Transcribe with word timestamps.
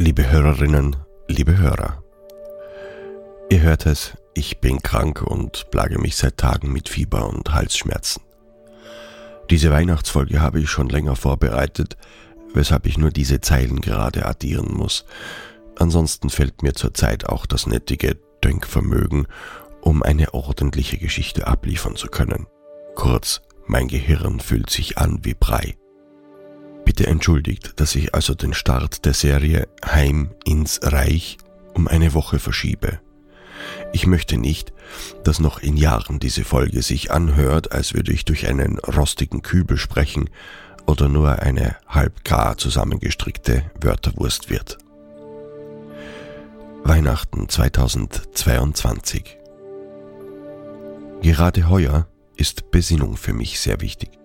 Liebe 0.00 0.30
Hörerinnen, 0.30 0.94
liebe 1.26 1.58
Hörer. 1.58 2.04
Ihr 3.50 3.62
hört 3.62 3.84
es, 3.84 4.16
ich 4.32 4.60
bin 4.60 4.80
krank 4.80 5.22
und 5.22 5.72
plage 5.72 5.98
mich 5.98 6.14
seit 6.14 6.36
Tagen 6.36 6.72
mit 6.72 6.88
Fieber 6.88 7.28
und 7.28 7.52
Halsschmerzen. 7.52 8.22
Diese 9.50 9.72
Weihnachtsfolge 9.72 10.40
habe 10.40 10.60
ich 10.60 10.70
schon 10.70 10.88
länger 10.88 11.16
vorbereitet, 11.16 11.96
weshalb 12.54 12.86
ich 12.86 12.96
nur 12.96 13.10
diese 13.10 13.40
Zeilen 13.40 13.80
gerade 13.80 14.24
addieren 14.24 14.72
muss. 14.72 15.04
Ansonsten 15.74 16.30
fällt 16.30 16.62
mir 16.62 16.74
zurzeit 16.74 17.28
auch 17.28 17.44
das 17.44 17.66
nettige 17.66 18.16
Denkvermögen, 18.44 19.26
um 19.80 20.04
eine 20.04 20.32
ordentliche 20.32 20.98
Geschichte 20.98 21.48
abliefern 21.48 21.96
zu 21.96 22.06
können. 22.06 22.46
Kurz, 22.94 23.42
mein 23.66 23.88
Gehirn 23.88 24.38
fühlt 24.38 24.70
sich 24.70 24.96
an 24.96 25.24
wie 25.24 25.34
Brei. 25.34 25.76
Bitte 26.88 27.06
entschuldigt, 27.06 27.74
dass 27.76 27.94
ich 27.94 28.14
also 28.14 28.32
den 28.34 28.54
Start 28.54 29.04
der 29.04 29.12
Serie 29.12 29.68
Heim 29.84 30.30
ins 30.46 30.80
Reich 30.82 31.36
um 31.74 31.86
eine 31.86 32.14
Woche 32.14 32.38
verschiebe. 32.38 32.98
Ich 33.92 34.06
möchte 34.06 34.38
nicht, 34.38 34.72
dass 35.22 35.38
noch 35.38 35.58
in 35.58 35.76
Jahren 35.76 36.18
diese 36.18 36.44
Folge 36.44 36.80
sich 36.80 37.10
anhört, 37.10 37.72
als 37.72 37.92
würde 37.92 38.10
ich 38.10 38.24
durch 38.24 38.46
einen 38.46 38.78
rostigen 38.78 39.42
Kübel 39.42 39.76
sprechen 39.76 40.30
oder 40.86 41.10
nur 41.10 41.40
eine 41.40 41.76
halb 41.88 42.24
gar 42.24 42.56
zusammengestrickte 42.56 43.70
Wörterwurst 43.78 44.48
wird. 44.48 44.78
Weihnachten 46.84 47.50
2022 47.50 49.36
Gerade 51.20 51.68
heuer 51.68 52.08
ist 52.34 52.70
Besinnung 52.70 53.18
für 53.18 53.34
mich 53.34 53.60
sehr 53.60 53.82
wichtig. 53.82 54.17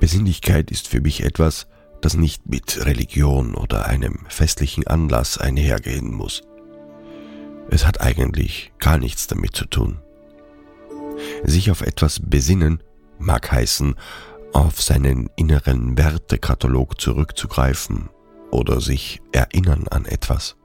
Besinnlichkeit 0.00 0.70
ist 0.70 0.88
für 0.88 1.00
mich 1.00 1.22
etwas, 1.22 1.66
das 2.00 2.14
nicht 2.14 2.46
mit 2.46 2.84
Religion 2.84 3.54
oder 3.54 3.86
einem 3.86 4.26
festlichen 4.28 4.86
Anlass 4.86 5.38
einhergehen 5.38 6.12
muss. 6.12 6.42
Es 7.70 7.86
hat 7.86 8.00
eigentlich 8.00 8.72
gar 8.78 8.98
nichts 8.98 9.26
damit 9.26 9.56
zu 9.56 9.64
tun. 9.66 9.98
Sich 11.44 11.70
auf 11.70 11.80
etwas 11.80 12.20
besinnen 12.20 12.82
mag 13.18 13.50
heißen, 13.50 13.94
auf 14.52 14.80
seinen 14.82 15.30
inneren 15.36 15.98
Wertekatalog 15.98 17.00
zurückzugreifen 17.00 18.10
oder 18.50 18.80
sich 18.80 19.20
erinnern 19.32 19.88
an 19.88 20.04
etwas. 20.04 20.56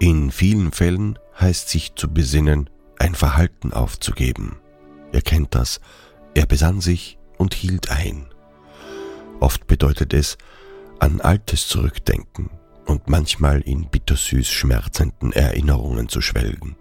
In 0.00 0.30
vielen 0.30 0.72
Fällen 0.72 1.18
heißt 1.38 1.68
sich 1.68 1.94
zu 1.94 2.12
besinnen, 2.12 2.70
ein 2.98 3.14
Verhalten 3.14 3.72
aufzugeben. 3.72 4.56
Er 5.12 5.22
kennt 5.22 5.54
das. 5.54 5.80
Er 6.34 6.46
besann 6.46 6.80
sich, 6.80 7.17
und 7.38 7.54
hielt 7.54 7.90
ein. 7.90 8.26
Oft 9.40 9.66
bedeutet 9.66 10.12
es 10.12 10.36
an 10.98 11.20
Altes 11.20 11.68
zurückdenken 11.68 12.50
und 12.86 13.08
manchmal 13.08 13.60
in 13.60 13.88
bittersüß 13.88 14.48
schmerzenden 14.48 15.32
Erinnerungen 15.32 16.08
zu 16.08 16.20
schwelgen. 16.20 16.76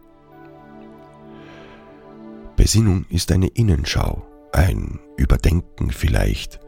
Besinnung 2.55 3.05
ist 3.09 3.31
eine 3.31 3.47
Innenschau, 3.47 4.25
ein 4.51 4.99
Überdenken 5.15 5.91
vielleicht, 5.91 6.59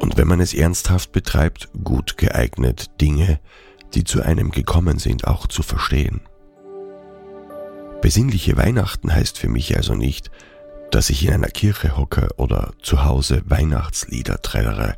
und 0.00 0.16
wenn 0.16 0.28
man 0.28 0.40
es 0.40 0.54
ernsthaft 0.54 1.12
betreibt, 1.12 1.68
gut 1.84 2.16
geeignet, 2.16 3.00
Dinge, 3.00 3.40
die 3.94 4.04
zu 4.04 4.22
einem 4.22 4.50
gekommen 4.50 4.98
sind, 4.98 5.26
auch 5.26 5.46
zu 5.46 5.62
verstehen. 5.62 6.20
Besinnliche 8.00 8.56
Weihnachten 8.56 9.12
heißt 9.12 9.38
für 9.38 9.48
mich 9.48 9.76
also 9.76 9.94
nicht, 9.94 10.30
dass 10.90 11.10
ich 11.10 11.24
in 11.24 11.32
einer 11.32 11.48
Kirche 11.48 11.96
hocke 11.96 12.28
oder 12.36 12.72
zu 12.82 13.04
Hause 13.04 13.42
Weihnachtslieder 13.46 14.40
trällere. 14.42 14.96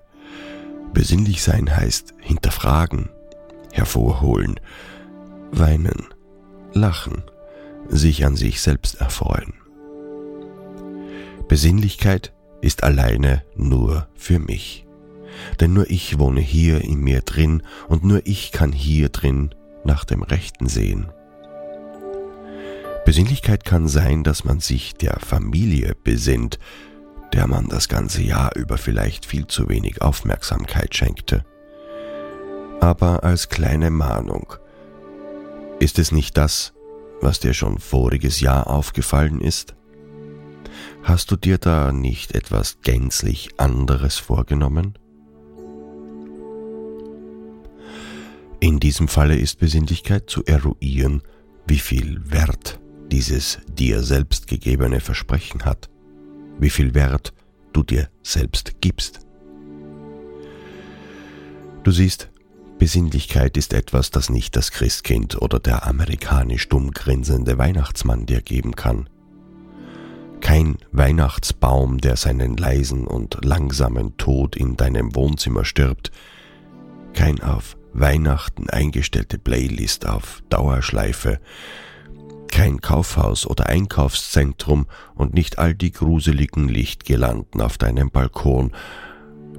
Besinnlich 0.92 1.42
sein 1.42 1.74
heißt 1.74 2.14
hinterfragen, 2.18 3.10
hervorholen, 3.72 4.58
weinen, 5.52 6.06
lachen, 6.72 7.22
sich 7.88 8.24
an 8.24 8.36
sich 8.36 8.60
selbst 8.60 9.00
erfreuen. 9.00 9.54
Besinnlichkeit 11.48 12.32
ist 12.60 12.84
alleine 12.84 13.42
nur 13.56 14.08
für 14.14 14.38
mich. 14.38 14.86
Denn 15.58 15.72
nur 15.72 15.90
ich 15.90 16.18
wohne 16.18 16.40
hier 16.40 16.82
in 16.82 17.00
mir 17.00 17.22
drin 17.22 17.62
und 17.88 18.04
nur 18.04 18.20
ich 18.24 18.52
kann 18.52 18.72
hier 18.72 19.08
drin 19.08 19.54
nach 19.84 20.04
dem 20.04 20.22
Rechten 20.22 20.68
sehen. 20.68 21.10
Besinnlichkeit 23.10 23.64
kann 23.64 23.88
sein, 23.88 24.22
dass 24.22 24.44
man 24.44 24.60
sich 24.60 24.94
der 24.94 25.18
Familie 25.18 25.96
besinnt, 26.04 26.60
der 27.32 27.48
man 27.48 27.66
das 27.66 27.88
ganze 27.88 28.22
Jahr 28.22 28.54
über 28.54 28.78
vielleicht 28.78 29.26
viel 29.26 29.48
zu 29.48 29.68
wenig 29.68 30.00
Aufmerksamkeit 30.00 30.94
schenkte. 30.94 31.44
Aber 32.80 33.24
als 33.24 33.48
kleine 33.48 33.90
Mahnung, 33.90 34.54
ist 35.80 35.98
es 35.98 36.12
nicht 36.12 36.36
das, 36.36 36.72
was 37.20 37.40
dir 37.40 37.52
schon 37.52 37.80
voriges 37.80 38.38
Jahr 38.38 38.70
aufgefallen 38.70 39.40
ist? 39.40 39.74
Hast 41.02 41.32
du 41.32 41.36
dir 41.36 41.58
da 41.58 41.90
nicht 41.90 42.36
etwas 42.36 42.78
gänzlich 42.82 43.48
anderes 43.56 44.18
vorgenommen? 44.18 44.96
In 48.60 48.78
diesem 48.78 49.08
Falle 49.08 49.34
ist 49.36 49.58
Besinnlichkeit 49.58 50.30
zu 50.30 50.44
eruieren, 50.44 51.22
wie 51.66 51.80
viel 51.80 52.22
Wert 52.30 52.78
dieses 53.10 53.58
dir 53.68 54.02
selbst 54.02 54.46
gegebene 54.46 55.00
Versprechen 55.00 55.64
hat, 55.64 55.88
wie 56.58 56.70
viel 56.70 56.94
Wert 56.94 57.32
du 57.72 57.82
dir 57.82 58.08
selbst 58.22 58.80
gibst. 58.80 59.20
Du 61.82 61.90
siehst, 61.90 62.30
Besinnlichkeit 62.78 63.56
ist 63.56 63.74
etwas, 63.74 64.10
das 64.10 64.30
nicht 64.30 64.56
das 64.56 64.70
Christkind 64.70 65.40
oder 65.40 65.60
der 65.60 65.86
amerikanisch 65.86 66.68
dumm 66.68 66.92
grinsende 66.92 67.58
Weihnachtsmann 67.58 68.26
dir 68.26 68.40
geben 68.40 68.74
kann. 68.74 69.08
Kein 70.40 70.78
Weihnachtsbaum, 70.90 71.98
der 71.98 72.16
seinen 72.16 72.56
leisen 72.56 73.06
und 73.06 73.44
langsamen 73.44 74.16
Tod 74.16 74.56
in 74.56 74.76
deinem 74.76 75.14
Wohnzimmer 75.14 75.66
stirbt, 75.66 76.10
kein 77.12 77.40
auf 77.42 77.76
Weihnachten 77.92 78.70
eingestellte 78.70 79.38
Playlist 79.38 80.06
auf 80.06 80.42
Dauerschleife, 80.48 81.40
kein 82.60 82.82
Kaufhaus 82.82 83.46
oder 83.46 83.68
Einkaufszentrum 83.68 84.86
und 85.14 85.32
nicht 85.32 85.58
all 85.58 85.74
die 85.74 85.92
gruseligen 85.92 86.68
Lichtgelanden 86.68 87.62
auf 87.62 87.78
deinem 87.78 88.10
Balkon 88.10 88.72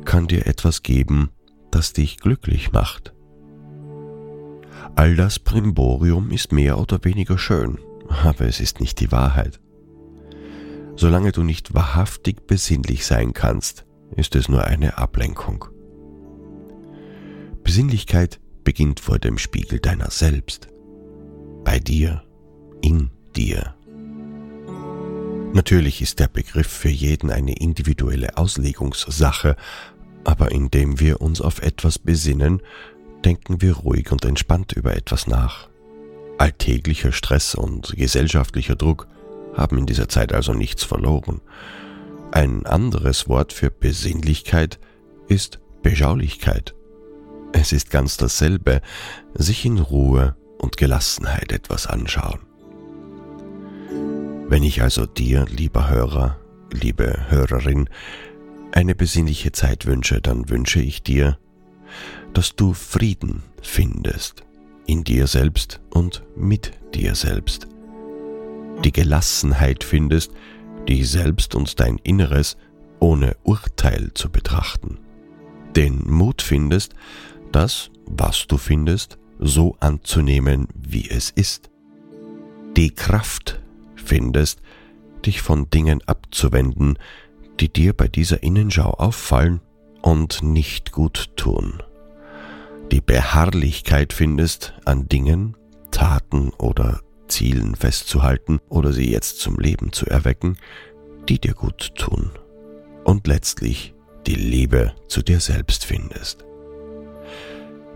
kann 0.05 0.27
dir 0.27 0.45
etwas 0.45 0.83
geben, 0.83 1.31
das 1.71 1.93
dich 1.93 2.17
glücklich 2.17 2.73
macht. 2.73 3.15
All 4.93 5.15
das 5.15 5.39
Primborium 5.39 6.29
ist 6.29 6.51
mehr 6.51 6.77
oder 6.77 7.03
weniger 7.03 7.39
schön, 7.39 7.79
aber 8.23 8.41
es 8.41 8.59
ist 8.59 8.79
nicht 8.79 8.99
die 8.99 9.11
Wahrheit. 9.11 9.59
Solange 10.95 11.31
du 11.31 11.41
nicht 11.41 11.73
wahrhaftig 11.73 12.45
besinnlich 12.45 13.07
sein 13.07 13.33
kannst, 13.33 13.87
ist 14.15 14.35
es 14.35 14.47
nur 14.47 14.65
eine 14.65 14.99
Ablenkung. 14.99 15.65
Besinnlichkeit 17.63 18.39
beginnt 18.63 18.99
vor 18.99 19.17
dem 19.17 19.39
Spiegel 19.39 19.79
deiner 19.79 20.11
selbst, 20.11 20.67
bei 21.63 21.79
dir 21.79 22.21
in 22.81 23.11
dir. 23.35 23.73
Natürlich 25.53 26.01
ist 26.01 26.19
der 26.19 26.27
Begriff 26.27 26.67
für 26.67 26.89
jeden 26.89 27.29
eine 27.29 27.53
individuelle 27.53 28.37
Auslegungssache, 28.37 29.57
aber 30.23 30.51
indem 30.51 30.99
wir 30.99 31.21
uns 31.21 31.41
auf 31.41 31.61
etwas 31.61 31.99
besinnen, 31.99 32.61
denken 33.25 33.61
wir 33.61 33.73
ruhig 33.73 34.11
und 34.11 34.23
entspannt 34.23 34.71
über 34.73 34.95
etwas 34.95 35.27
nach. 35.27 35.67
Alltäglicher 36.37 37.11
Stress 37.11 37.53
und 37.53 37.93
gesellschaftlicher 37.97 38.75
Druck 38.75 39.07
haben 39.53 39.77
in 39.77 39.85
dieser 39.85 40.07
Zeit 40.07 40.33
also 40.33 40.53
nichts 40.53 40.83
verloren. 40.83 41.41
Ein 42.31 42.65
anderes 42.65 43.27
Wort 43.27 43.51
für 43.51 43.69
Besinnlichkeit 43.69 44.79
ist 45.27 45.59
Beschaulichkeit. 45.83 46.73
Es 47.51 47.73
ist 47.73 47.91
ganz 47.91 48.15
dasselbe, 48.15 48.81
sich 49.33 49.65
in 49.65 49.79
Ruhe 49.79 50.35
und 50.57 50.77
Gelassenheit 50.77 51.51
etwas 51.51 51.87
anschauen. 51.87 52.39
Wenn 54.51 54.63
ich 54.63 54.81
also 54.81 55.05
dir, 55.05 55.45
lieber 55.49 55.89
Hörer, 55.89 56.37
liebe 56.73 57.29
Hörerin, 57.29 57.87
eine 58.73 58.95
besinnliche 58.95 59.53
Zeit 59.53 59.85
wünsche, 59.85 60.19
dann 60.19 60.49
wünsche 60.49 60.81
ich 60.81 61.03
dir, 61.03 61.37
dass 62.33 62.57
du 62.57 62.73
Frieden 62.73 63.43
findest 63.61 64.43
in 64.87 65.05
dir 65.05 65.27
selbst 65.27 65.79
und 65.89 66.25
mit 66.35 66.73
dir 66.93 67.15
selbst. 67.15 67.69
Die 68.83 68.91
Gelassenheit 68.91 69.85
findest, 69.85 70.33
dich 70.85 71.09
selbst 71.09 71.55
und 71.55 71.79
dein 71.79 71.97
Inneres 71.99 72.57
ohne 72.99 73.37
Urteil 73.43 74.11
zu 74.15 74.29
betrachten. 74.29 74.99
Den 75.77 76.03
Mut 76.05 76.41
findest, 76.41 76.93
das, 77.53 77.89
was 78.05 78.47
du 78.47 78.57
findest, 78.57 79.17
so 79.39 79.77
anzunehmen, 79.79 80.67
wie 80.75 81.09
es 81.09 81.29
ist. 81.29 81.71
Die 82.75 82.93
Kraft 82.93 83.60
findest, 84.03 84.61
dich 85.25 85.41
von 85.41 85.69
Dingen 85.69 86.01
abzuwenden, 86.07 86.97
die 87.59 87.69
dir 87.71 87.93
bei 87.93 88.07
dieser 88.07 88.43
Innenschau 88.43 88.91
auffallen 88.91 89.61
und 90.01 90.41
nicht 90.41 90.91
gut 90.91 91.31
tun. 91.35 91.81
die 92.91 93.01
Beharrlichkeit 93.01 94.11
findest, 94.11 94.73
an 94.85 95.07
Dingen, 95.07 95.55
Taten 95.91 96.49
oder 96.57 97.01
Zielen 97.27 97.75
festzuhalten 97.75 98.59
oder 98.67 98.91
sie 98.91 99.09
jetzt 99.09 99.39
zum 99.39 99.57
Leben 99.57 99.93
zu 99.93 100.05
erwecken, 100.05 100.57
die 101.29 101.39
dir 101.39 101.53
gut 101.53 101.95
tun. 101.95 102.31
Und 103.05 103.27
letztlich 103.27 103.93
die 104.27 104.35
Liebe 104.35 104.93
zu 105.07 105.21
dir 105.21 105.39
selbst 105.39 105.85
findest. 105.85 106.45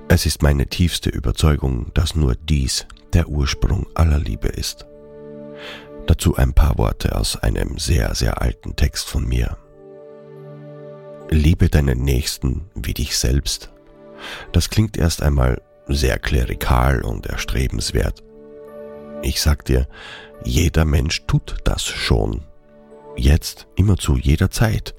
Es 0.08 0.26
ist 0.26 0.42
meine 0.42 0.68
tiefste 0.68 1.10
Überzeugung, 1.10 1.92
dass 1.94 2.16
nur 2.16 2.36
dies 2.36 2.86
der 3.14 3.28
Ursprung 3.28 3.88
aller 3.96 4.20
Liebe 4.20 4.48
ist. 4.48 4.86
Dazu 6.08 6.36
ein 6.36 6.54
paar 6.54 6.78
Worte 6.78 7.16
aus 7.16 7.36
einem 7.38 7.78
sehr, 7.78 8.14
sehr 8.14 8.42
alten 8.42 8.76
Text 8.76 9.10
von 9.10 9.28
mir. 9.28 9.58
Liebe 11.30 11.70
deinen 11.70 12.04
Nächsten 12.04 12.70
wie 12.76 12.94
dich 12.94 13.18
selbst. 13.18 13.72
Das 14.52 14.70
klingt 14.70 14.98
erst 14.98 15.24
einmal 15.24 15.62
sehr 15.88 16.20
klerikal 16.20 17.04
und 17.04 17.26
erstrebenswert. 17.26 18.24
Ich 19.24 19.42
sag 19.42 19.66
dir, 19.66 19.88
jeder 20.44 20.86
Mensch 20.86 21.26
tut 21.26 21.58
das 21.64 21.84
schon. 21.84 22.44
Jetzt, 23.18 23.68
immer 23.76 23.98
zu 23.98 24.18
jeder 24.18 24.52
Zeit. 24.52 24.94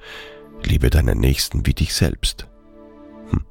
Liebe 0.65 0.91
deinen 0.91 1.21
Nächsten 1.21 1.67
wie 1.67 1.75
dich 1.75 1.95
selbst. 1.95 2.49
Hm. 3.31 3.45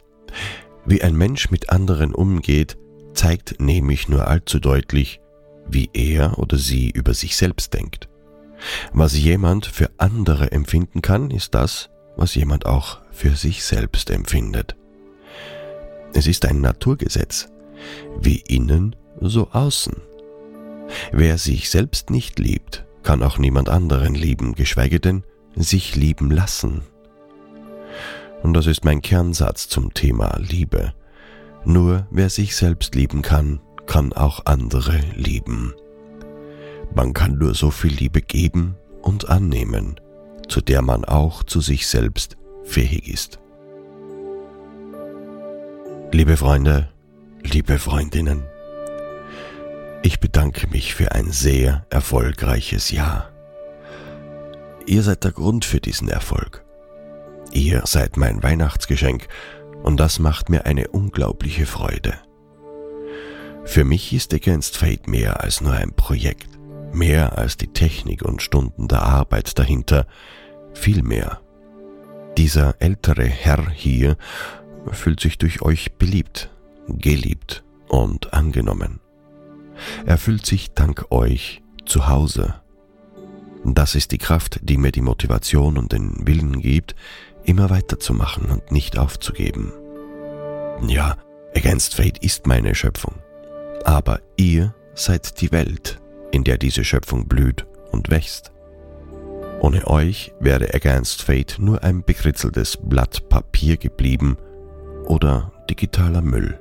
Wie 0.85 1.01
ein 1.01 1.15
Mensch 1.15 1.49
mit 1.51 1.69
anderen 1.69 2.13
umgeht, 2.13 2.77
zeigt 3.13 3.61
nämlich 3.61 4.09
nur 4.09 4.27
allzu 4.27 4.59
deutlich, 4.59 5.21
wie 5.67 5.89
er 5.93 6.37
oder 6.39 6.57
sie 6.57 6.89
über 6.89 7.13
sich 7.13 7.35
selbst 7.35 7.73
denkt. 7.73 8.07
Was 8.93 9.17
jemand 9.17 9.65
für 9.65 9.89
andere 9.97 10.51
empfinden 10.51 11.01
kann, 11.01 11.31
ist 11.31 11.55
das, 11.55 11.89
was 12.15 12.35
jemand 12.35 12.65
auch 12.65 12.99
für 13.11 13.35
sich 13.35 13.63
selbst 13.63 14.09
empfindet. 14.09 14.75
Es 16.13 16.27
ist 16.27 16.45
ein 16.45 16.61
Naturgesetz, 16.61 17.49
wie 18.19 18.37
innen, 18.47 18.95
so 19.19 19.49
außen. 19.51 19.95
Wer 21.11 21.37
sich 21.37 21.69
selbst 21.69 22.09
nicht 22.09 22.39
liebt, 22.39 22.85
kann 23.03 23.23
auch 23.23 23.37
niemand 23.37 23.69
anderen 23.69 24.15
lieben, 24.15 24.55
geschweige 24.55 24.99
denn 24.99 25.23
sich 25.55 25.95
lieben 25.95 26.31
lassen. 26.31 26.81
Und 28.43 28.53
das 28.53 28.67
ist 28.67 28.85
mein 28.85 29.01
Kernsatz 29.01 29.67
zum 29.67 29.93
Thema 29.93 30.37
Liebe. 30.39 30.93
Nur 31.65 32.07
wer 32.11 32.29
sich 32.29 32.55
selbst 32.55 32.93
lieben 32.95 33.21
kann, 33.21 33.59
kann 33.87 34.13
auch 34.13 34.45
andere 34.45 34.99
lieben. 35.15 35.73
Man 36.93 37.13
kann 37.13 37.37
nur 37.37 37.53
so 37.53 37.71
viel 37.71 37.93
Liebe 37.93 38.21
geben 38.21 38.75
und 39.01 39.29
annehmen, 39.29 39.99
zu 40.47 40.61
der 40.61 40.81
man 40.81 41.05
auch 41.05 41.43
zu 41.43 41.61
sich 41.61 41.87
selbst 41.87 42.37
fähig 42.63 43.07
ist. 43.07 43.39
Liebe 46.11 46.37
Freunde, 46.37 46.89
liebe 47.43 47.77
Freundinnen, 47.79 48.43
ich 50.03 50.19
bedanke 50.19 50.67
mich 50.67 50.93
für 50.93 51.11
ein 51.13 51.31
sehr 51.31 51.85
erfolgreiches 51.89 52.91
Jahr. 52.91 53.31
Ihr 54.85 55.01
seid 55.01 55.23
der 55.23 55.31
Grund 55.31 55.65
für 55.65 55.79
diesen 55.81 56.09
Erfolg. 56.09 56.63
Ihr 57.51 57.81
seid 57.85 58.17
mein 58.17 58.43
Weihnachtsgeschenk 58.43 59.27
und 59.83 59.99
das 59.99 60.19
macht 60.19 60.49
mir 60.49 60.65
eine 60.65 60.89
unglaubliche 60.89 61.65
Freude. 61.65 62.13
Für 63.65 63.83
mich 63.83 64.13
ist 64.13 64.33
Against 64.33 64.77
Fate 64.77 65.07
mehr 65.07 65.43
als 65.43 65.59
nur 65.59 65.73
ein 65.73 65.91
Projekt, 65.91 66.47
mehr 66.93 67.37
als 67.37 67.57
die 67.57 67.67
Technik 67.67 68.21
und 68.21 68.41
Stunden 68.41 68.87
der 68.87 69.01
Arbeit 69.01 69.57
dahinter, 69.59 70.05
viel 70.73 71.01
mehr. 71.01 71.41
Dieser 72.37 72.75
ältere 72.79 73.25
Herr 73.25 73.69
hier 73.69 74.17
fühlt 74.91 75.19
sich 75.19 75.37
durch 75.37 75.61
euch 75.61 75.93
beliebt, 75.93 76.51
geliebt 76.87 77.63
und 77.89 78.33
angenommen. 78.33 78.99
Er 80.05 80.17
fühlt 80.17 80.45
sich 80.45 80.73
dank 80.73 81.11
euch 81.11 81.61
zu 81.85 82.07
Hause. 82.07 82.55
Das 83.65 83.95
ist 83.95 84.11
die 84.11 84.19
Kraft, 84.19 84.59
die 84.61 84.77
mir 84.77 84.91
die 84.91 85.01
Motivation 85.01 85.77
und 85.77 85.91
den 85.91 86.27
Willen 86.27 86.61
gibt, 86.61 86.95
immer 87.43 87.69
weiterzumachen 87.69 88.51
und 88.51 88.71
nicht 88.71 88.97
aufzugeben. 88.97 89.73
Ja, 90.87 91.17
Against 91.55 91.95
Fate 91.95 92.19
ist 92.19 92.47
meine 92.47 92.75
Schöpfung. 92.75 93.15
Aber 93.85 94.19
ihr 94.35 94.73
seid 94.95 95.39
die 95.41 95.51
Welt, 95.51 96.01
in 96.31 96.43
der 96.43 96.57
diese 96.57 96.83
Schöpfung 96.83 97.27
blüht 97.27 97.65
und 97.91 98.09
wächst. 98.09 98.51
Ohne 99.61 99.87
euch 99.87 100.33
wäre 100.39 100.73
Against 100.73 101.21
Fate 101.21 101.57
nur 101.59 101.83
ein 101.83 102.03
bekritzeltes 102.03 102.77
Blatt 102.81 103.29
Papier 103.29 103.77
geblieben 103.77 104.37
oder 105.05 105.51
digitaler 105.69 106.21
Müll. 106.21 106.59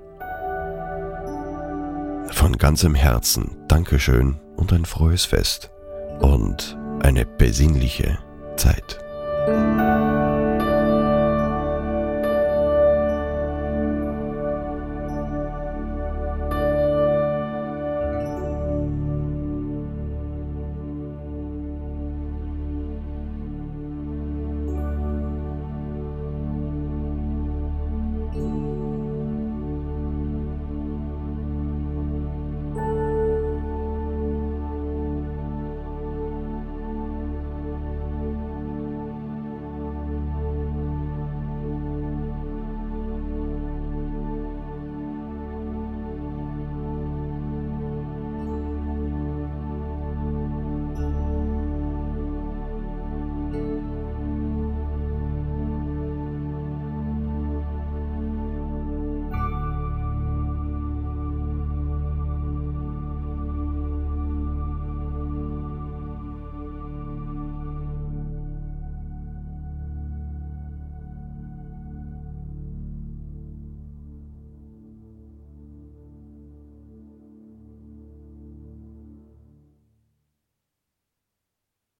Von 2.30 2.56
ganzem 2.58 2.94
Herzen 2.94 3.56
Dankeschön 3.68 4.38
und 4.56 4.72
ein 4.72 4.84
frohes 4.84 5.24
Fest 5.24 5.70
und 6.20 6.76
eine 7.00 7.24
besinnliche 7.24 8.18
Zeit. 8.56 8.98